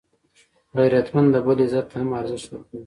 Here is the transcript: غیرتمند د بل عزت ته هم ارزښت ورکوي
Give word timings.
غیرتمند 0.77 1.29
د 1.33 1.37
بل 1.45 1.57
عزت 1.65 1.85
ته 1.91 1.95
هم 2.01 2.09
ارزښت 2.19 2.47
ورکوي 2.51 2.79